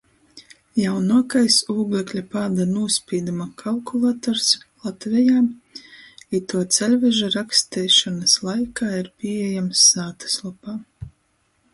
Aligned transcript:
Jaunuokais 0.83 1.57
ūglekļa 1.73 2.21
pāda 2.35 2.65
nūspīduma 2.69 3.47
kalkulators 3.63 4.47
Latvejā 4.85 5.43
ituo 6.39 6.63
ceļveža 6.79 7.31
raksteišonys 7.37 8.39
laikā 8.49 8.91
ir 9.03 9.13
pīejams 9.21 9.85
sātyslopā. 9.93 10.77